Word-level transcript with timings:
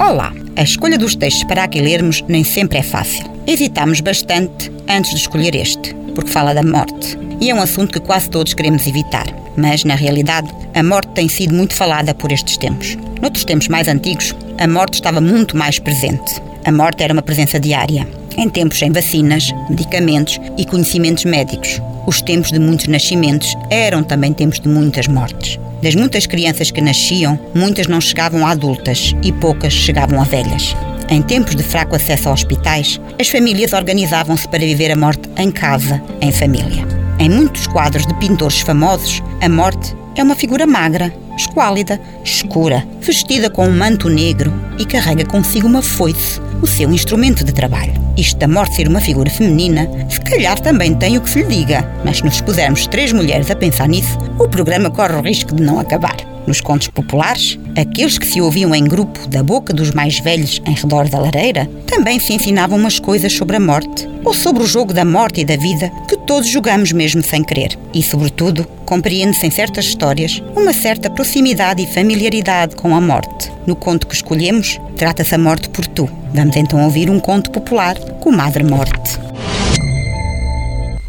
Olá! 0.00 0.32
A 0.56 0.62
escolha 0.62 0.96
dos 0.96 1.14
textos 1.14 1.44
para 1.44 1.62
aqui 1.62 1.78
lermos 1.78 2.24
nem 2.26 2.42
sempre 2.42 2.78
é 2.78 2.82
fácil. 2.82 3.22
Hesitámos 3.46 4.00
bastante 4.00 4.72
antes 4.88 5.10
de 5.10 5.18
escolher 5.18 5.54
este, 5.54 5.94
porque 6.14 6.30
fala 6.30 6.54
da 6.54 6.62
morte. 6.62 7.18
E 7.38 7.50
é 7.50 7.54
um 7.54 7.60
assunto 7.60 7.92
que 7.92 8.06
quase 8.06 8.30
todos 8.30 8.54
queremos 8.54 8.86
evitar. 8.86 9.26
Mas, 9.58 9.84
na 9.84 9.94
realidade, 9.94 10.48
a 10.74 10.82
morte 10.82 11.12
tem 11.12 11.28
sido 11.28 11.54
muito 11.54 11.74
falada 11.74 12.14
por 12.14 12.32
estes 12.32 12.56
tempos. 12.56 12.96
Noutros 13.20 13.44
tempos 13.44 13.68
mais 13.68 13.88
antigos, 13.88 14.34
a 14.58 14.66
morte 14.66 14.94
estava 14.94 15.20
muito 15.20 15.54
mais 15.54 15.78
presente. 15.78 16.40
A 16.64 16.72
morte 16.72 17.02
era 17.02 17.12
uma 17.12 17.20
presença 17.20 17.60
diária. 17.60 18.08
Em 18.38 18.48
tempos 18.48 18.78
sem 18.78 18.90
vacinas, 18.90 19.52
medicamentos 19.68 20.40
e 20.56 20.64
conhecimentos 20.64 21.26
médicos. 21.26 21.78
Os 22.06 22.22
tempos 22.22 22.50
de 22.50 22.58
muitos 22.58 22.86
nascimentos 22.86 23.54
eram 23.68 24.02
também 24.02 24.32
tempos 24.32 24.60
de 24.60 24.68
muitas 24.68 25.06
mortes. 25.06 25.58
Das 25.82 25.94
muitas 25.94 26.26
crianças 26.26 26.70
que 26.70 26.80
nasciam, 26.80 27.38
muitas 27.54 27.86
não 27.86 28.00
chegavam 28.00 28.46
a 28.46 28.50
adultas 28.50 29.14
e 29.22 29.32
poucas 29.32 29.72
chegavam 29.72 30.20
a 30.20 30.24
velhas. 30.24 30.76
Em 31.08 31.22
tempos 31.22 31.56
de 31.56 31.62
fraco 31.62 31.96
acesso 31.96 32.28
a 32.28 32.32
hospitais, 32.32 33.00
as 33.18 33.28
famílias 33.28 33.72
organizavam-se 33.72 34.46
para 34.46 34.58
viver 34.60 34.90
a 34.92 34.96
morte 34.96 35.28
em 35.38 35.50
casa, 35.50 36.00
em 36.20 36.30
família. 36.30 36.86
Em 37.18 37.28
muitos 37.28 37.66
quadros 37.66 38.06
de 38.06 38.14
pintores 38.14 38.60
famosos, 38.60 39.22
a 39.40 39.48
morte 39.48 39.94
é 40.16 40.22
uma 40.22 40.36
figura 40.36 40.66
magra, 40.66 41.12
esquálida, 41.36 42.00
escura, 42.22 42.86
vestida 43.00 43.48
com 43.48 43.66
um 43.66 43.76
manto 43.76 44.08
negro 44.08 44.52
e 44.80 44.86
carrega 44.86 45.26
consigo 45.26 45.68
uma 45.68 45.82
foice, 45.82 46.40
o 46.62 46.66
seu 46.66 46.90
instrumento 46.90 47.44
de 47.44 47.52
trabalho. 47.52 47.92
Isto 48.16 48.38
da 48.38 48.48
morte 48.48 48.76
ser 48.76 48.88
uma 48.88 49.00
figura 49.00 49.28
feminina, 49.28 49.86
se 50.08 50.18
calhar 50.22 50.58
também 50.58 50.94
tem 50.94 51.18
o 51.18 51.20
que 51.20 51.28
se 51.28 51.42
lhe 51.42 51.54
diga, 51.54 51.86
mas 52.02 52.16
se 52.16 52.24
nos 52.24 52.40
pusermos 52.40 52.86
três 52.86 53.12
mulheres 53.12 53.50
a 53.50 53.56
pensar 53.56 53.88
nisso, 53.88 54.18
o 54.38 54.48
programa 54.48 54.90
corre 54.90 55.14
o 55.14 55.20
risco 55.20 55.54
de 55.54 55.62
não 55.62 55.78
acabar. 55.78 56.29
Nos 56.46 56.60
contos 56.60 56.88
populares, 56.88 57.58
aqueles 57.76 58.18
que 58.18 58.26
se 58.26 58.40
ouviam 58.40 58.74
em 58.74 58.84
grupo 58.84 59.28
da 59.28 59.42
boca 59.42 59.72
dos 59.72 59.90
mais 59.92 60.18
velhos 60.20 60.60
em 60.66 60.72
redor 60.72 61.08
da 61.08 61.18
lareira, 61.18 61.68
também 61.86 62.18
se 62.18 62.32
ensinavam 62.32 62.78
umas 62.78 62.98
coisas 62.98 63.32
sobre 63.32 63.56
a 63.56 63.60
morte, 63.60 64.08
ou 64.24 64.34
sobre 64.34 64.62
o 64.62 64.66
jogo 64.66 64.92
da 64.92 65.04
morte 65.04 65.40
e 65.40 65.44
da 65.44 65.56
vida 65.56 65.90
que 66.08 66.16
todos 66.18 66.48
jogamos 66.48 66.92
mesmo 66.92 67.22
sem 67.22 67.42
querer. 67.42 67.78
E, 67.94 68.02
sobretudo, 68.02 68.66
compreende-se 68.84 69.46
em 69.46 69.50
certas 69.50 69.84
histórias 69.86 70.42
uma 70.56 70.72
certa 70.72 71.10
proximidade 71.10 71.82
e 71.82 71.86
familiaridade 71.86 72.74
com 72.76 72.94
a 72.94 73.00
morte. 73.00 73.50
No 73.66 73.76
conto 73.76 74.06
que 74.06 74.14
escolhemos, 74.14 74.80
trata-se 74.96 75.34
a 75.34 75.38
morte 75.38 75.68
por 75.68 75.86
tu. 75.86 76.08
Vamos 76.34 76.56
então 76.56 76.82
ouvir 76.84 77.10
um 77.10 77.20
conto 77.20 77.50
popular 77.50 77.98
com 78.20 78.30
Madre 78.30 78.64
Morte. 78.64 79.29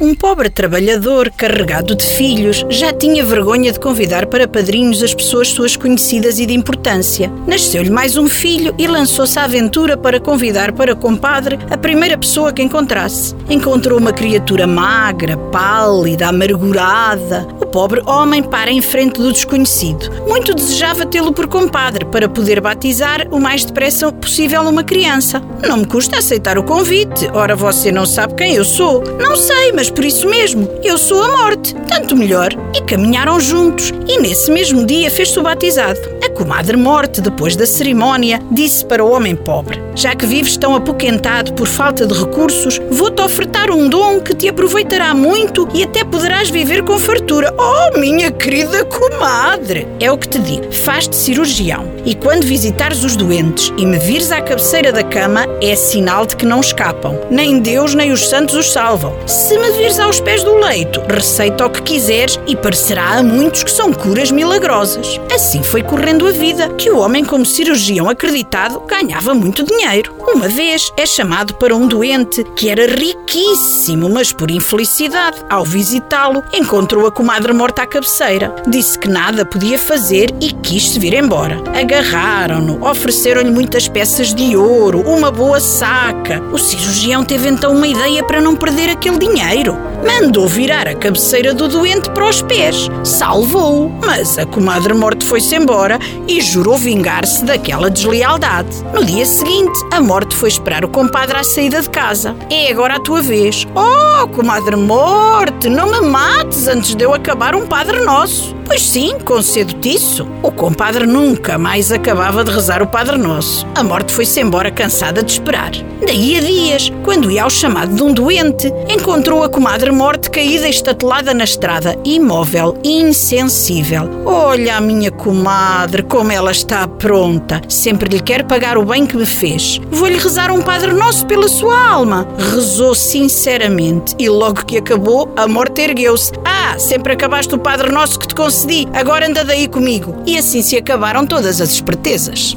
Um 0.00 0.14
pobre 0.14 0.48
trabalhador 0.48 1.30
carregado 1.30 1.94
de 1.94 2.02
filhos 2.02 2.64
já 2.70 2.90
tinha 2.90 3.22
vergonha 3.22 3.70
de 3.70 3.78
convidar 3.78 4.24
para 4.24 4.48
padrinhos 4.48 5.02
as 5.02 5.12
pessoas 5.12 5.48
suas 5.48 5.76
conhecidas 5.76 6.38
e 6.38 6.46
de 6.46 6.54
importância. 6.54 7.30
Nasceu-lhe 7.46 7.90
mais 7.90 8.16
um 8.16 8.26
filho 8.26 8.74
e 8.78 8.86
lançou-se 8.86 9.38
à 9.38 9.44
aventura 9.44 9.98
para 9.98 10.18
convidar 10.18 10.72
para 10.72 10.96
compadre 10.96 11.58
a 11.70 11.76
primeira 11.76 12.16
pessoa 12.16 12.50
que 12.50 12.62
encontrasse. 12.62 13.36
Encontrou 13.50 13.98
uma 13.98 14.10
criatura 14.10 14.66
magra, 14.66 15.36
pálida, 15.36 16.28
amargurada. 16.28 17.46
Pobre 17.72 18.02
homem 18.04 18.42
para 18.42 18.70
em 18.70 18.82
frente 18.82 19.20
do 19.20 19.32
desconhecido. 19.32 20.10
Muito 20.26 20.54
desejava 20.54 21.06
tê-lo 21.06 21.32
por 21.32 21.46
compadre 21.46 22.04
para 22.04 22.28
poder 22.28 22.60
batizar 22.60 23.28
o 23.30 23.38
mais 23.38 23.64
depressa 23.64 24.10
possível 24.10 24.62
uma 24.62 24.82
criança. 24.82 25.40
Não 25.66 25.76
me 25.76 25.86
custa 25.86 26.18
aceitar 26.18 26.58
o 26.58 26.64
convite. 26.64 27.28
Ora, 27.32 27.54
você 27.54 27.92
não 27.92 28.04
sabe 28.04 28.34
quem 28.34 28.54
eu 28.54 28.64
sou. 28.64 29.02
Não 29.20 29.36
sei, 29.36 29.72
mas 29.72 29.88
por 29.88 30.04
isso 30.04 30.28
mesmo, 30.28 30.68
eu 30.82 30.98
sou 30.98 31.22
a 31.22 31.28
morte. 31.28 31.74
Tanto 31.88 32.16
melhor. 32.16 32.50
E 32.74 32.80
caminharam 32.82 33.38
juntos. 33.38 33.92
E 34.08 34.18
nesse 34.18 34.50
mesmo 34.50 34.84
dia 34.84 35.10
fez-se 35.10 35.38
o 35.38 35.42
batizado. 35.42 36.00
A 36.24 36.30
comadre 36.30 36.76
morte, 36.76 37.20
depois 37.20 37.54
da 37.54 37.66
cerimónia, 37.66 38.40
disse 38.50 38.84
para 38.84 39.04
o 39.04 39.12
homem 39.12 39.36
pobre: 39.36 39.80
Já 39.94 40.14
que 40.14 40.26
vives 40.26 40.56
tão 40.56 40.74
apoquentado 40.74 41.52
por 41.54 41.66
falta 41.66 42.06
de 42.06 42.14
recursos, 42.14 42.80
vou-te 42.90 43.20
ofertar 43.22 43.70
um 43.70 43.88
dom 43.88 44.20
que 44.20 44.34
te 44.34 44.48
aproveitará 44.48 45.14
muito 45.14 45.68
e 45.74 45.82
até 45.82 46.04
poderás 46.04 46.48
viver 46.48 46.82
com 46.82 46.98
fartura. 46.98 47.54
Oh, 47.58 47.98
minha 47.98 48.30
querida 48.30 48.84
comadre! 48.84 49.86
É 49.98 50.10
o 50.10 50.16
que 50.16 50.28
te 50.28 50.38
digo. 50.38 50.72
Faz-te 50.72 51.14
cirurgião. 51.14 51.90
E 52.04 52.14
quando 52.14 52.44
visitares 52.44 53.04
os 53.04 53.16
doentes 53.16 53.72
e 53.76 53.84
me 53.84 53.98
vires 53.98 54.32
à 54.32 54.40
cabeceira 54.40 54.92
da 54.92 55.02
cama, 55.02 55.46
é 55.60 55.74
sinal 55.74 56.24
de 56.24 56.36
que 56.36 56.46
não 56.46 56.60
escapam. 56.60 57.18
Nem 57.30 57.60
Deus 57.60 57.94
nem 57.94 58.12
os 58.12 58.28
santos 58.28 58.54
os 58.54 58.72
salvam. 58.72 59.14
Se 59.26 59.58
me 59.58 59.70
vires 59.72 59.98
aos 59.98 60.20
pés 60.20 60.42
do 60.42 60.54
leito, 60.56 61.02
receita 61.08 61.66
o 61.66 61.70
que 61.70 61.82
quiseres 61.82 62.38
e 62.46 62.56
parecerá 62.56 63.18
a 63.18 63.22
muitos 63.22 63.62
que 63.62 63.70
são 63.70 63.92
curas 63.92 64.30
milagrosas. 64.30 65.20
Assim 65.34 65.62
foi 65.62 65.82
correndo 65.82 66.26
a 66.26 66.30
vida, 66.30 66.68
que 66.70 66.90
o 66.90 66.98
homem, 66.98 67.24
como 67.24 67.44
cirurgião 67.44 68.08
acreditado, 68.08 68.80
ganhava 68.80 69.34
muito 69.34 69.62
dinheiro. 69.62 69.80
Uma 70.20 70.46
vez 70.46 70.92
é 70.96 71.04
chamado 71.04 71.54
para 71.54 71.74
um 71.74 71.88
doente 71.88 72.44
que 72.54 72.68
era 72.68 72.86
riquíssimo, 72.86 74.08
mas 74.08 74.32
por 74.32 74.48
infelicidade, 74.48 75.38
ao 75.50 75.64
visitá-lo, 75.64 76.44
encontrou 76.52 77.08
a 77.08 77.10
comadre 77.10 77.52
morta 77.52 77.82
à 77.82 77.86
cabeceira. 77.86 78.54
Disse 78.68 78.96
que 78.96 79.08
nada 79.08 79.44
podia 79.44 79.76
fazer 79.76 80.30
e 80.40 80.52
quis 80.52 80.90
se 80.90 80.98
vir 81.00 81.14
embora. 81.14 81.60
Agarraram-no, 81.76 82.86
ofereceram-lhe 82.88 83.50
muitas 83.50 83.88
peças 83.88 84.32
de 84.32 84.56
ouro, 84.56 85.00
uma 85.00 85.32
boa 85.32 85.58
saca. 85.58 86.40
O 86.52 86.58
cirurgião 86.58 87.24
teve 87.24 87.48
então 87.48 87.74
uma 87.74 87.88
ideia 87.88 88.22
para 88.22 88.40
não 88.40 88.54
perder 88.54 88.90
aquele 88.90 89.18
dinheiro. 89.18 89.76
Mandou 90.04 90.46
virar 90.46 90.88
a 90.88 90.94
cabeceira 90.94 91.52
do 91.52 91.68
doente 91.68 92.10
para 92.10 92.28
os 92.28 92.42
pés. 92.42 92.88
Salvou-o, 93.04 93.90
mas 94.04 94.38
a 94.38 94.46
comadre 94.46 94.94
morte 94.94 95.26
foi-se 95.26 95.54
embora 95.56 95.98
e 96.26 96.40
jurou 96.40 96.76
vingar-se 96.76 97.44
daquela 97.44 97.90
deslealdade. 97.90 98.84
No 98.94 99.04
dia 99.04 99.26
seguinte, 99.26 99.78
a 99.92 100.00
morte 100.00 100.34
foi 100.34 100.48
esperar 100.48 100.84
o 100.84 100.88
compadre 100.88 101.36
à 101.36 101.44
saída 101.44 101.82
de 101.82 101.90
casa. 101.90 102.34
É 102.50 102.70
agora 102.70 102.96
a 102.96 103.00
tua 103.00 103.22
vez. 103.22 103.66
Oh, 103.74 104.26
comadre 104.28 104.76
morte, 104.76 105.68
não 105.68 105.90
me 105.90 106.00
mates 106.00 106.66
antes 106.66 106.94
de 106.94 107.04
eu 107.04 107.14
acabar 107.14 107.54
um 107.54 107.66
Padre 107.66 108.00
Nosso. 108.00 108.54
Pois 108.66 108.82
sim, 108.82 109.18
concedo-te 109.24 109.96
isso. 109.96 110.28
O 110.42 110.52
compadre 110.52 111.04
nunca 111.04 111.58
mais 111.58 111.90
acabava 111.90 112.44
de 112.44 112.52
rezar 112.52 112.82
o 112.82 112.86
Padre 112.86 113.18
Nosso. 113.18 113.66
A 113.74 113.82
morte 113.82 114.12
foi-se 114.12 114.40
embora 114.40 114.70
cansada 114.70 115.22
de 115.22 115.32
esperar. 115.32 115.72
Daí 116.06 116.36
a 116.36 116.40
dias, 116.40 116.92
quando 117.02 117.30
ia 117.30 117.42
ao 117.42 117.50
chamado 117.50 117.94
de 117.94 118.02
um 118.02 118.12
doente, 118.12 118.72
encontrou 118.88 119.42
a 119.42 119.48
comadre 119.48 119.89
morte 119.92 120.30
caída 120.30 120.68
estatelada 120.68 121.34
na 121.34 121.44
estrada, 121.44 121.96
imóvel, 122.04 122.76
insensível. 122.84 124.08
Olha 124.24 124.76
a 124.76 124.80
minha 124.80 125.10
comadre, 125.10 126.02
como 126.02 126.32
ela 126.32 126.50
está 126.50 126.86
pronta. 126.86 127.60
Sempre 127.68 128.08
lhe 128.08 128.20
quer 128.20 128.44
pagar 128.44 128.78
o 128.78 128.84
bem 128.84 129.06
que 129.06 129.16
me 129.16 129.26
fez. 129.26 129.80
Vou-lhe 129.90 130.18
rezar 130.18 130.50
um 130.50 130.62
Padre 130.62 130.92
Nosso 130.92 131.26
pela 131.26 131.48
sua 131.48 131.90
alma. 131.90 132.26
Rezou 132.52 132.94
sinceramente 132.94 134.14
e 134.18 134.28
logo 134.28 134.64
que 134.64 134.78
acabou, 134.78 135.32
a 135.36 135.46
morte 135.46 135.80
ergueu-se. 135.82 136.32
Ah, 136.44 136.78
sempre 136.78 137.12
acabaste 137.12 137.54
o 137.54 137.58
Padre 137.58 137.90
Nosso 137.90 138.18
que 138.18 138.28
te 138.28 138.34
concedi, 138.34 138.88
agora 138.92 139.26
anda 139.26 139.44
daí 139.44 139.68
comigo. 139.68 140.14
E 140.26 140.36
assim 140.36 140.62
se 140.62 140.76
acabaram 140.76 141.26
todas 141.26 141.60
as 141.60 141.70
espertezas. 141.70 142.56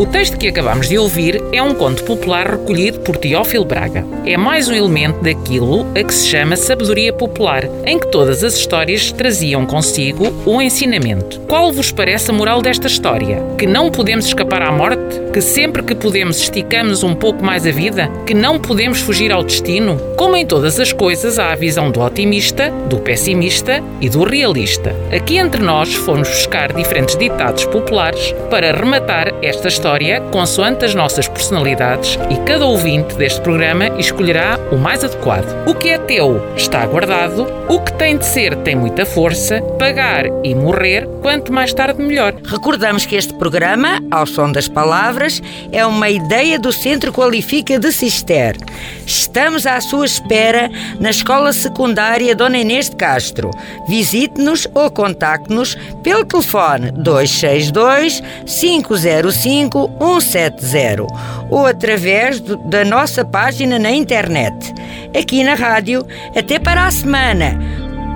O 0.00 0.06
texto 0.06 0.38
que 0.38 0.48
acabamos 0.48 0.88
de 0.88 0.96
ouvir 0.96 1.42
é 1.52 1.62
um 1.62 1.74
conto 1.74 2.02
popular 2.04 2.52
recolhido 2.52 3.00
por 3.00 3.18
Teófilo 3.18 3.66
Braga. 3.66 4.02
É 4.24 4.34
mais 4.34 4.66
um 4.66 4.72
elemento 4.72 5.22
daquilo 5.22 5.86
a 5.94 6.02
que 6.02 6.14
se 6.14 6.26
chama 6.26 6.56
sabedoria 6.56 7.12
popular, 7.12 7.68
em 7.84 7.98
que 7.98 8.06
todas 8.06 8.42
as 8.42 8.54
histórias 8.54 9.12
traziam 9.12 9.66
consigo 9.66 10.32
um 10.46 10.58
ensinamento. 10.62 11.38
Qual 11.40 11.70
vos 11.70 11.92
parece 11.92 12.30
a 12.30 12.32
moral 12.32 12.62
desta 12.62 12.86
história? 12.86 13.42
Que 13.58 13.66
não 13.66 13.90
podemos 13.90 14.24
escapar 14.24 14.62
à 14.62 14.72
morte? 14.72 15.20
Que 15.34 15.42
sempre 15.42 15.82
que 15.82 15.94
podemos 15.94 16.40
esticamos 16.40 17.02
um 17.02 17.14
pouco 17.14 17.44
mais 17.44 17.66
a 17.66 17.70
vida? 17.70 18.08
Que 18.24 18.32
não 18.32 18.58
podemos 18.58 19.02
fugir 19.02 19.30
ao 19.30 19.44
destino? 19.44 20.00
Como 20.16 20.34
em 20.34 20.46
todas 20.46 20.80
as 20.80 20.94
coisas, 20.94 21.38
há 21.38 21.52
a 21.52 21.56
visão 21.56 21.90
do 21.90 22.00
otimista, 22.00 22.70
do 22.88 23.00
pessimista 23.00 23.82
e 24.00 24.08
do 24.08 24.24
realista. 24.24 24.96
Aqui 25.14 25.36
entre 25.36 25.62
nós 25.62 25.92
fomos 25.92 26.26
buscar 26.26 26.72
diferentes 26.72 27.16
ditados 27.18 27.66
populares 27.66 28.34
para 28.48 28.72
rematar 28.72 29.34
esta 29.42 29.68
história 29.90 30.20
consoante 30.30 30.84
as 30.84 30.94
nossas 30.94 31.26
personalidades 31.26 32.16
e 32.30 32.36
cada 32.46 32.64
ouvinte 32.64 33.16
deste 33.16 33.40
programa 33.40 33.88
escolherá 33.98 34.56
o 34.70 34.76
mais 34.76 35.02
adequado. 35.02 35.66
O 35.66 35.74
que 35.74 35.88
é 35.88 35.98
teu 35.98 36.40
está 36.56 36.86
guardado, 36.86 37.44
o 37.68 37.80
que 37.80 37.92
tem 37.94 38.16
de 38.16 38.24
ser 38.24 38.54
tem 38.58 38.76
muita 38.76 39.04
força, 39.04 39.60
pagar 39.80 40.26
e 40.44 40.54
morrer, 40.54 41.08
quanto 41.20 41.52
mais 41.52 41.74
tarde 41.74 42.00
melhor. 42.00 42.34
Recordamos 42.44 43.04
que 43.04 43.16
este 43.16 43.34
programa, 43.34 44.00
ao 44.12 44.26
som 44.26 44.52
das 44.52 44.68
palavras, 44.68 45.42
é 45.72 45.84
uma 45.84 46.08
ideia 46.08 46.56
do 46.56 46.72
Centro 46.72 47.12
Qualifica 47.12 47.76
de 47.76 47.90
Cister. 47.90 48.56
Estamos 49.04 49.66
à 49.66 49.80
sua 49.80 50.06
espera 50.06 50.70
na 51.00 51.10
Escola 51.10 51.52
Secundária 51.52 52.34
Dona 52.36 52.58
Inês 52.58 52.88
de 52.88 52.94
Castro. 52.94 53.50
Visite-nos 53.88 54.68
ou 54.72 54.88
contacte-nos 54.88 55.76
pelo 56.04 56.24
telefone 56.24 56.92
262 56.92 58.22
505 58.46 59.79
170 59.88 61.06
ou 61.50 61.66
através 61.66 62.40
do, 62.40 62.56
da 62.56 62.84
nossa 62.84 63.24
página 63.24 63.78
na 63.78 63.90
internet. 63.90 64.74
Aqui 65.18 65.42
na 65.44 65.54
rádio, 65.54 66.06
até 66.36 66.58
para 66.58 66.86
a 66.86 66.90
semana, 66.90 67.58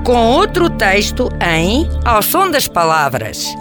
com 0.05 0.17
outro 0.17 0.69
texto 0.71 1.29
em 1.41 1.89
Ao 2.05 2.23
Som 2.23 2.51
das 2.51 2.69
Palavras. 2.69 3.55